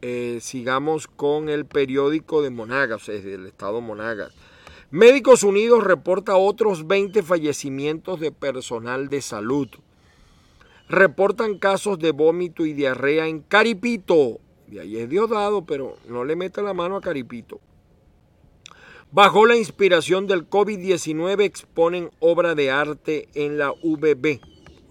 [0.01, 4.33] eh, sigamos con el periódico de Monagas, es del estado Monagas.
[4.93, 9.69] Médicos Unidos reporta otros 20 fallecimientos de personal de salud.
[10.89, 14.41] Reportan casos de vómito y diarrea en Caripito.
[14.67, 17.61] De ahí es Diosdado, pero no le mete la mano a Caripito.
[19.13, 24.41] Bajo la inspiración del COVID-19 exponen obra de arte en la UBB,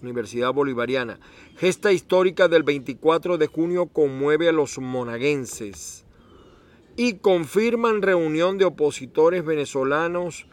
[0.00, 1.20] Universidad Bolivariana.
[1.58, 6.06] Gesta histórica del 24 de junio conmueve a los monaguenses
[7.00, 10.44] y confirman reunión de opositores venezolanos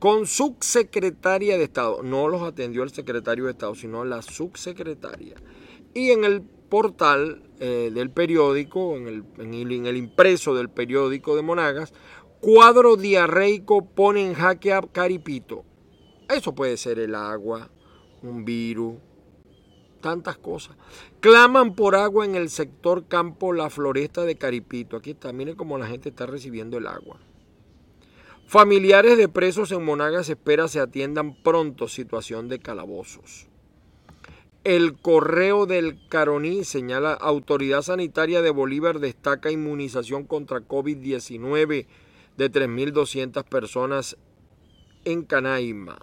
[0.00, 2.02] con subsecretaria de Estado.
[2.02, 5.36] No los atendió el secretario de Estado, sino la subsecretaria.
[5.94, 11.42] Y en el portal eh, del periódico, en el, en el impreso del periódico de
[11.42, 11.92] Monagas,
[12.40, 15.62] cuadro diarreico pone en jaque a Caripito.
[16.28, 17.70] Eso puede ser el agua,
[18.24, 18.96] un virus,
[20.02, 20.76] tantas cosas.
[21.20, 24.98] Claman por agua en el sector campo La Floresta de Caripito.
[24.98, 27.18] Aquí está, miren cómo la gente está recibiendo el agua.
[28.46, 33.46] Familiares de presos en Monagas espera se atiendan pronto situación de calabozos.
[34.64, 41.86] El correo del Caroní señala Autoridad Sanitaria de Bolívar destaca inmunización contra COVID-19
[42.36, 44.16] de 3.200 personas
[45.04, 45.98] en Canaima.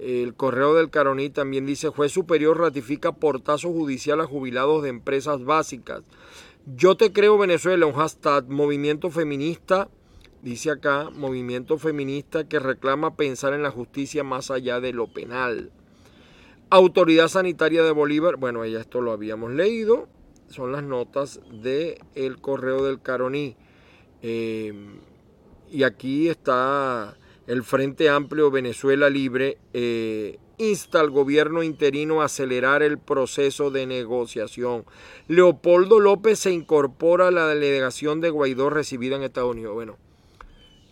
[0.00, 5.44] El correo del Caroní también dice, juez superior ratifica portazo judicial a jubilados de empresas
[5.44, 6.02] básicas.
[6.74, 9.90] Yo te creo Venezuela, un hashtag, movimiento feminista,
[10.40, 15.70] dice acá, movimiento feminista que reclama pensar en la justicia más allá de lo penal.
[16.70, 20.08] Autoridad Sanitaria de Bolívar, bueno, ya esto lo habíamos leído,
[20.48, 23.54] son las notas del el correo del Caroní.
[24.22, 24.72] Eh,
[25.70, 32.82] y aquí está el Frente Amplio Venezuela Libre eh, insta al gobierno interino a acelerar
[32.82, 34.84] el proceso de negociación.
[35.26, 39.74] Leopoldo López se incorpora a la delegación de Guaidó recibida en Estados Unidos.
[39.74, 39.96] Bueno,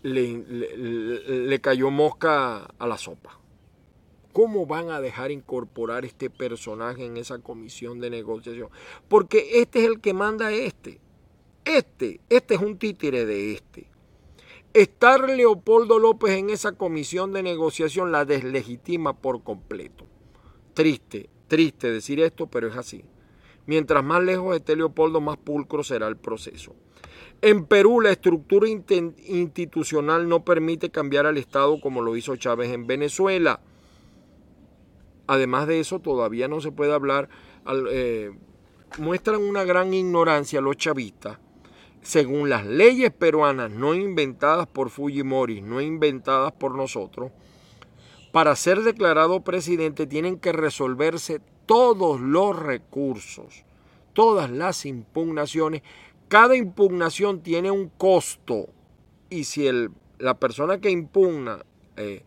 [0.02, 3.38] le, cayó mosca a la sopa.
[4.32, 8.68] ¿Cómo van a dejar incorporar este personaje en esa comisión de negociación?
[9.08, 11.00] Porque este es el que manda a este.
[11.64, 13.86] Este, este es un títere de este.
[14.74, 20.04] Estar Leopoldo López en esa comisión de negociación la deslegitima por completo.
[20.74, 23.02] Triste, triste decir esto, pero es así.
[23.64, 26.74] Mientras más lejos esté Leopoldo, más pulcro será el proceso.
[27.40, 32.86] En Perú, la estructura institucional no permite cambiar al Estado como lo hizo Chávez en
[32.86, 33.60] Venezuela.
[35.26, 37.30] Además de eso, todavía no se puede hablar.
[37.90, 38.32] Eh,
[38.98, 41.38] muestran una gran ignorancia los chavistas
[42.02, 47.32] según las leyes peruanas, no inventadas por Fujimori, no inventadas por nosotros,
[48.32, 53.64] para ser declarado presidente tienen que resolverse todos los recursos,
[54.12, 55.82] todas las impugnaciones.
[56.28, 58.68] Cada impugnación tiene un costo
[59.30, 61.64] y si el, la persona que impugna
[61.96, 62.22] eh,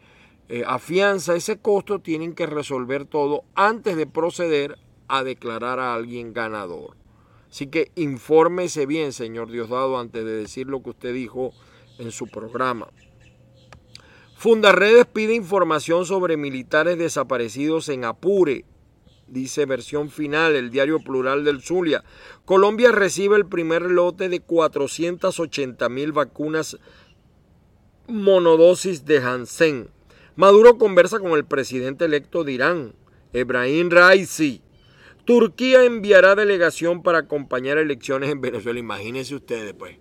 [0.50, 6.34] eh, afianza ese costo, tienen que resolver todo antes de proceder a declarar a alguien
[6.34, 6.98] ganador.
[7.52, 11.52] Así que infórmese bien, señor Diosdado, antes de decir lo que usted dijo
[12.00, 12.88] en su programa.
[14.38, 18.64] Fundarredes pide información sobre militares desaparecidos en Apure.
[19.28, 22.04] Dice versión final, el diario plural del Zulia.
[22.46, 26.78] Colombia recibe el primer lote de 480 mil vacunas
[28.08, 29.90] monodosis de Hansen.
[30.38, 32.96] Maduro conversa con el presidente electo de Irán,
[33.34, 34.62] Ebrahim Raisi.
[35.32, 38.78] Turquía enviará delegación para acompañar elecciones en Venezuela.
[38.80, 39.98] Imagínense ustedes, pues.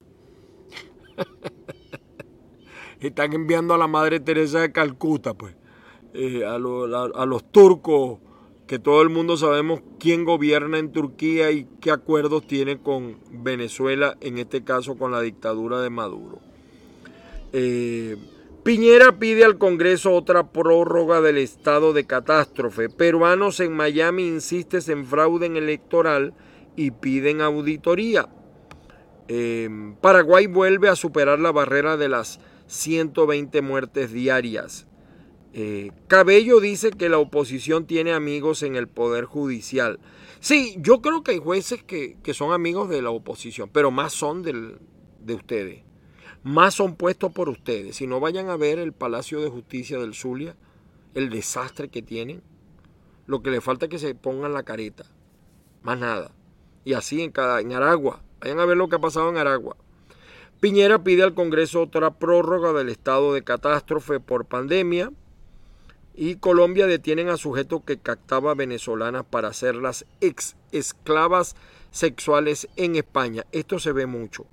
[3.00, 5.54] Están enviando a la Madre Teresa de Calcuta, pues.
[6.14, 8.18] Eh, a, a los turcos,
[8.66, 14.18] que todo el mundo sabemos quién gobierna en Turquía y qué acuerdos tiene con Venezuela,
[14.20, 16.40] en este caso con la dictadura de Maduro.
[17.52, 18.16] Eh,
[18.62, 22.90] Piñera pide al Congreso otra prórroga del estado de catástrofe.
[22.90, 26.34] Peruanos en Miami insisten en fraude electoral
[26.76, 28.28] y piden auditoría.
[29.28, 34.86] Em, Paraguay vuelve a superar la barrera de las 120 muertes diarias.
[35.54, 40.00] Eh, Cabello dice que la oposición tiene amigos en el Poder Judicial.
[40.40, 44.42] Sí, yo creo que hay jueces que, son amigos de la oposición, pero más son
[44.42, 45.89] de ustedes
[46.42, 47.96] más son puestos por ustedes.
[47.96, 50.56] Si no vayan a ver el Palacio de Justicia del Zulia,
[51.14, 52.42] el desastre que tienen,
[53.26, 55.04] lo que le falta es que se pongan la careta,
[55.82, 56.32] más nada.
[56.84, 59.76] Y así en, cada, en Aragua, vayan a ver lo que ha pasado en Aragua.
[60.60, 65.10] Piñera pide al Congreso otra prórroga del estado de catástrofe por pandemia.
[66.14, 71.56] Y Colombia detienen a sujetos que captaba venezolanas para hacerlas ex esclavas
[71.90, 73.46] sexuales en España.
[73.52, 74.44] Esto se ve mucho.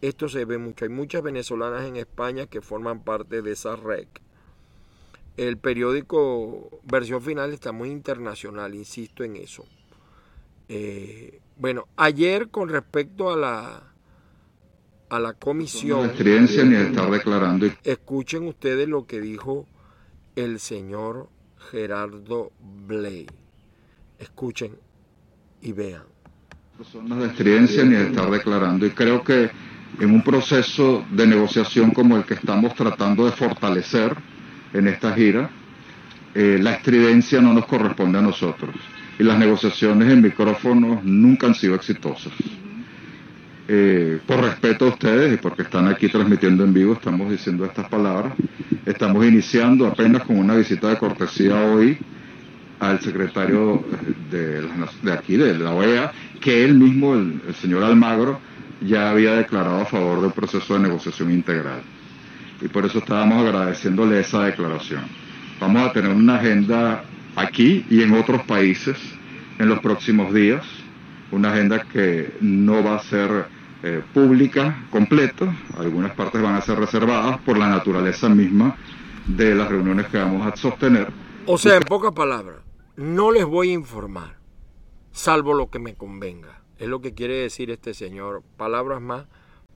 [0.00, 0.84] Esto se ve mucho.
[0.84, 4.06] Hay muchas venezolanas en España que forman parte de esa red.
[5.36, 9.64] El periódico Versión Final está muy internacional, insisto en eso.
[10.68, 13.82] Eh, bueno, ayer con respecto a la
[15.10, 16.12] a la comisión.
[16.18, 17.66] No ni estar declarando.
[17.82, 19.66] Escuchen ustedes lo que dijo
[20.36, 21.28] el señor
[21.70, 22.52] Gerardo
[22.86, 23.26] Blay.
[24.18, 24.76] Escuchen
[25.62, 26.04] y vean.
[26.76, 28.86] Personas de experiencia ni estar declarando.
[28.86, 29.50] Y creo que
[30.00, 34.14] en un proceso de negociación como el que estamos tratando de fortalecer
[34.72, 35.50] en esta gira,
[36.34, 38.74] eh, la estridencia no nos corresponde a nosotros
[39.18, 42.32] y las negociaciones en micrófonos nunca han sido exitosas.
[43.70, 47.88] Eh, por respeto a ustedes y porque están aquí transmitiendo en vivo, estamos diciendo estas
[47.88, 48.32] palabras.
[48.86, 51.98] Estamos iniciando apenas con una visita de cortesía hoy
[52.78, 53.84] al secretario
[54.30, 54.62] de,
[55.02, 58.40] de aquí, de la OEA, que él mismo, el señor Almagro,
[58.80, 61.82] ya había declarado a favor del proceso de negociación integral.
[62.60, 65.04] Y por eso estábamos agradeciéndole esa declaración.
[65.60, 67.04] Vamos a tener una agenda
[67.36, 68.96] aquí y en otros países
[69.58, 70.64] en los próximos días,
[71.30, 73.46] una agenda que no va a ser
[73.82, 78.76] eh, pública completa, algunas partes van a ser reservadas por la naturaleza misma
[79.26, 81.08] de las reuniones que vamos a sostener.
[81.46, 82.58] O sea, en pocas palabras,
[82.96, 84.36] no les voy a informar,
[85.12, 86.57] salvo lo que me convenga.
[86.78, 88.42] Es lo que quiere decir este señor.
[88.56, 89.26] Palabras más,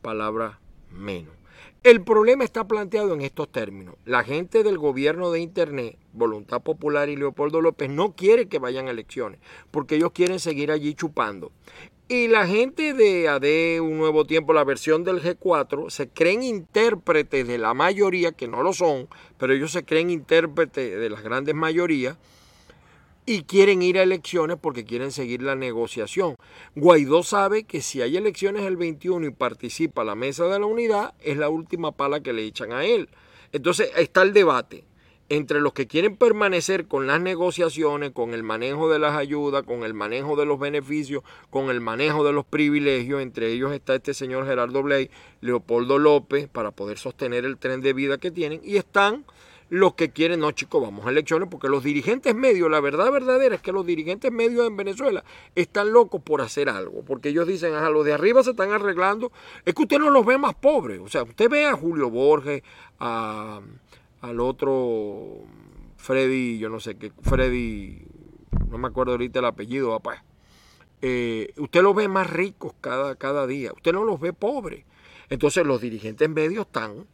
[0.03, 0.59] palabras
[0.91, 1.35] menos.
[1.83, 3.97] El problema está planteado en estos términos.
[4.05, 8.87] La gente del gobierno de Internet, Voluntad Popular y Leopoldo López no quiere que vayan
[8.87, 9.41] a elecciones
[9.73, 11.51] porque ellos quieren seguir allí chupando.
[12.07, 17.49] Y la gente de AD, Un Nuevo Tiempo, la versión del G4, se creen intérpretes
[17.49, 21.55] de la mayoría, que no lo son, pero ellos se creen intérpretes de las grandes
[21.55, 22.17] mayorías
[23.25, 26.37] y quieren ir a elecciones porque quieren seguir la negociación.
[26.75, 31.15] Guaidó sabe que si hay elecciones el 21 y participa la mesa de la unidad,
[31.21, 33.09] es la última pala que le echan a él.
[33.53, 34.85] Entonces está el debate
[35.29, 39.83] entre los que quieren permanecer con las negociaciones, con el manejo de las ayudas, con
[39.83, 44.13] el manejo de los beneficios, con el manejo de los privilegios, entre ellos está este
[44.13, 48.77] señor Gerardo Bley, Leopoldo López, para poder sostener el tren de vida que tienen, y
[48.77, 49.25] están
[49.73, 53.55] los que quieren, no chicos, vamos a elecciones, porque los dirigentes medios, la verdad verdadera
[53.55, 57.73] es que los dirigentes medios en Venezuela están locos por hacer algo, porque ellos dicen,
[57.73, 59.33] ajá, los de arriba se están arreglando,
[59.65, 62.63] es que usted no los ve más pobres, o sea, usted ve a Julio Borges,
[63.01, 63.63] a,
[64.21, 65.39] al otro
[65.97, 68.03] Freddy, yo no sé qué, Freddy,
[68.69, 70.23] no me acuerdo ahorita el apellido, papá.
[71.01, 74.85] eh, usted los ve más ricos cada, cada día, usted no los ve pobres.
[75.31, 77.07] Entonces los dirigentes medios están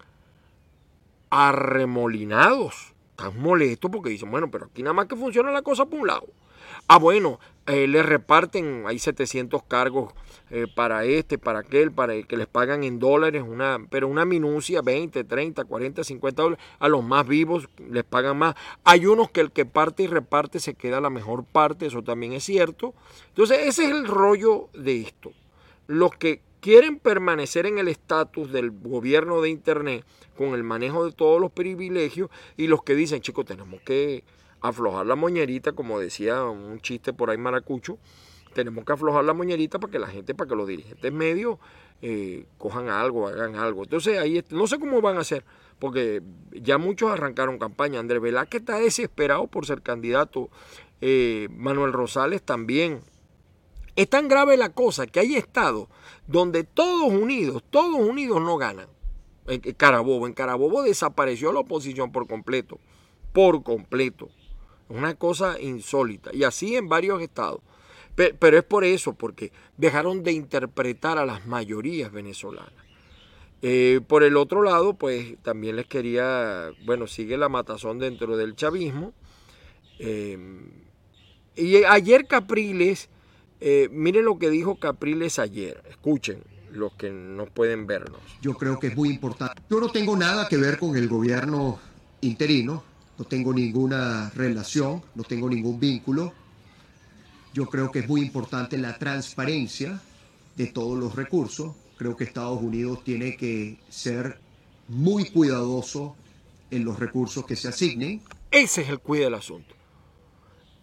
[1.30, 6.00] arremolinados, están molestos porque dicen, bueno, pero aquí nada más que funciona la cosa por
[6.00, 6.26] un lado.
[6.86, 10.14] Ah, bueno, eh, le reparten, hay 700 cargos
[10.50, 14.80] eh, para este, para aquel, para que les pagan en dólares, una, pero una minucia,
[14.80, 16.64] 20, 30, 40, 50 dólares.
[16.78, 18.54] A los más vivos les pagan más.
[18.84, 22.32] Hay unos que el que parte y reparte se queda la mejor parte, eso también
[22.32, 22.94] es cierto.
[23.28, 25.32] Entonces, ese es el rollo de esto.
[25.86, 30.04] Los que quieren permanecer en el estatus del gobierno de Internet
[30.36, 34.24] con el manejo de todos los privilegios y los que dicen, chicos, tenemos que
[34.60, 37.98] aflojar la moñerita, como decía un chiste por ahí maracucho,
[38.54, 41.58] tenemos que aflojar la moñerita para que la gente, para que los dirigentes medios
[42.02, 43.84] eh, cojan algo, hagan algo.
[43.84, 45.44] Entonces ahí no sé cómo van a hacer,
[45.78, 48.00] porque ya muchos arrancaron campaña.
[48.00, 50.50] Andrés Velázquez está desesperado por ser candidato.
[51.00, 53.00] Eh, Manuel Rosales también.
[53.98, 55.88] Es tan grave la cosa que hay estados
[56.28, 58.86] donde todos unidos, todos unidos no ganan.
[59.48, 62.78] En Carabobo, en Carabobo desapareció la oposición por completo,
[63.32, 64.28] por completo.
[64.88, 66.30] Una cosa insólita.
[66.32, 67.60] Y así en varios estados.
[68.14, 72.70] Pero es por eso, porque dejaron de interpretar a las mayorías venezolanas.
[73.62, 78.54] Eh, por el otro lado, pues también les quería, bueno, sigue la matazón dentro del
[78.54, 79.12] chavismo.
[79.98, 80.38] Eh,
[81.56, 83.10] y ayer Capriles,
[83.60, 86.42] eh, miren lo que dijo Capriles ayer, escuchen
[86.72, 88.20] los que no pueden vernos.
[88.40, 89.62] Yo creo que es muy importante.
[89.70, 91.78] Yo no tengo nada que ver con el gobierno
[92.20, 92.82] interino,
[93.18, 96.32] no tengo ninguna relación, no tengo ningún vínculo.
[97.52, 100.00] Yo creo que es muy importante la transparencia
[100.56, 101.74] de todos los recursos.
[101.96, 104.38] Creo que Estados Unidos tiene que ser
[104.88, 106.14] muy cuidadoso
[106.70, 108.22] en los recursos que se asignen.
[108.50, 109.77] Ese es el cuide del asunto.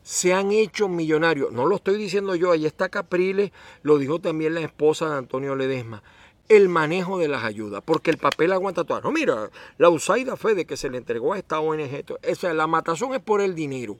[0.05, 1.51] Se han hecho millonarios.
[1.51, 3.51] No lo estoy diciendo yo, ahí está Capriles,
[3.81, 6.03] lo dijo también la esposa de Antonio Ledesma
[6.47, 9.01] el manejo de las ayudas, porque el papel aguanta todo.
[9.01, 9.49] No, mira,
[9.79, 12.03] la usaida fue de que se le entregó a esta ONG.
[12.21, 13.97] Esa, la matazón es por el dinero.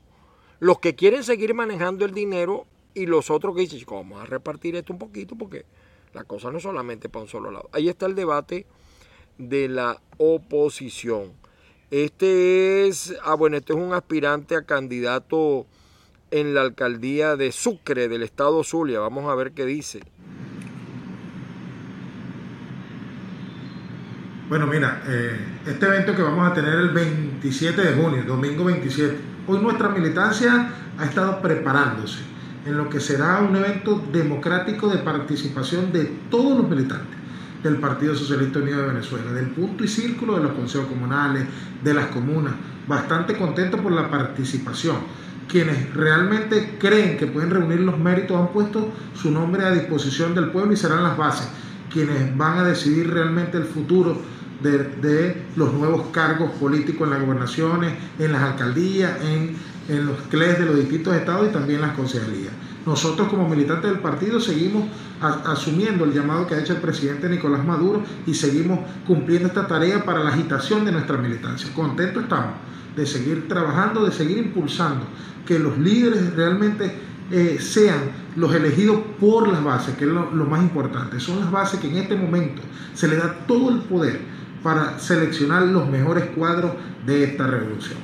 [0.60, 4.76] Los que quieren seguir manejando el dinero y los otros que dicen, vamos a repartir
[4.76, 5.66] esto un poquito porque
[6.14, 7.68] la cosa no es solamente para un solo lado.
[7.74, 8.68] Ahí está el debate
[9.40, 11.34] de la oposición.
[11.90, 15.66] Este es, ah bueno, este es un aspirante a candidato
[16.32, 19.00] en la alcaldía de Sucre del estado Zulia.
[19.00, 20.02] Vamos a ver qué dice.
[24.48, 29.18] Bueno, mira, eh, este evento que vamos a tener el 27 de junio, domingo 27,
[29.48, 32.20] hoy nuestra militancia ha estado preparándose
[32.66, 37.18] en lo que será un evento democrático de participación de todos los militantes
[37.64, 41.46] del Partido Socialista Unido de Venezuela, del punto y círculo de los consejos comunales,
[41.84, 42.54] de las comunas,
[42.88, 44.98] bastante contentos por la participación.
[45.50, 50.50] Quienes realmente creen que pueden reunir los méritos han puesto su nombre a disposición del
[50.50, 51.48] pueblo y serán las bases
[51.96, 54.18] quienes van a decidir realmente el futuro
[54.62, 59.56] de, los nuevos cargos políticos en las gobernaciones, en las alcaldías, en,
[59.88, 62.52] los CLEs de los distintos estados y también las concejalías.
[62.86, 64.84] Nosotros como militantes del partido seguimos
[65.22, 70.04] asumiendo el llamado que ha hecho el presidente Nicolás Maduro y seguimos cumpliendo esta tarea
[70.04, 71.70] para la agitación de nuestra militancia.
[71.74, 72.56] Contentos estamos
[72.96, 75.06] de seguir trabajando, de seguir impulsando
[75.46, 76.92] que los líderes realmente
[77.32, 81.20] eh, sean los elegidos por las bases, que es lo, lo más importante.
[81.20, 82.62] Son las bases que en este momento
[82.94, 84.20] se le da todo el poder
[84.64, 86.74] para seleccionar los mejores cuadros
[87.06, 88.00] de esta revolución.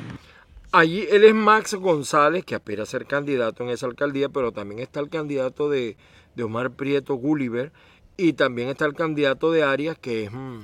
[0.74, 4.80] Allí él es Max González, que aspira a ser candidato en esa alcaldía, pero también
[4.80, 5.98] está el candidato de,
[6.42, 7.74] Omar Prieto Gulliver
[8.16, 10.60] y también está el candidato de Arias, que es, mm,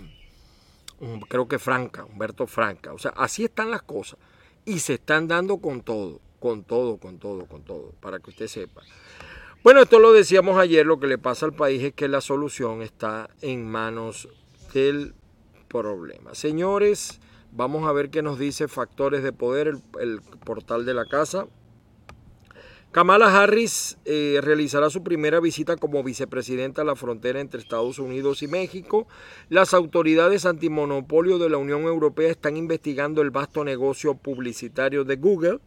[1.28, 2.94] creo que Franca, Humberto Franca.
[2.94, 4.20] O sea, así están las cosas
[4.66, 8.48] y se están dando con todo, con todo, con todo, con todo, para que usted
[8.48, 8.82] sepa.
[9.64, 12.82] Bueno, esto lo decíamos ayer, lo que le pasa al país es que la solución
[12.82, 14.30] está en manos
[14.74, 15.14] del
[15.68, 16.36] problema.
[16.36, 17.20] Señores,
[17.52, 21.48] vamos a ver qué nos dice Factores de Poder, el, portal de la casa.
[22.98, 28.42] Kamala Harris eh, realizará su primera visita como vicepresidenta a la frontera entre Estados Unidos
[28.42, 29.08] y México.
[29.50, 35.60] Las autoridades antimonopolio de la Unión Europea están investigando el vasto negocio publicitario de Google.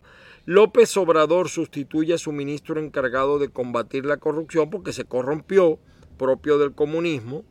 [0.44, 5.78] López Obrador sustituye a su ministro encargado de combatir la corrupción porque se corrompió,
[6.18, 7.44] propio del comunismo.